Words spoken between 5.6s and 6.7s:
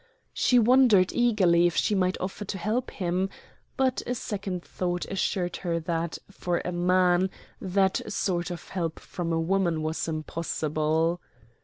that, for